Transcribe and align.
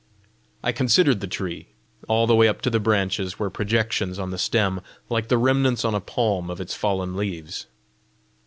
I 0.63 0.71
considered 0.71 1.19
the 1.19 1.27
tree. 1.27 1.67
All 2.07 2.25
the 2.25 2.33
way 2.35 2.47
up 2.47 2.61
to 2.61 2.71
the 2.71 2.79
branches, 2.79 3.37
were 3.37 3.51
projections 3.51 4.17
on 4.17 4.31
the 4.31 4.39
stem 4.39 4.81
like 5.09 5.27
the 5.27 5.37
remnants 5.37 5.85
on 5.85 5.93
a 5.93 6.01
palm 6.01 6.49
of 6.49 6.59
its 6.59 6.73
fallen 6.73 7.15
leaves. 7.15 7.67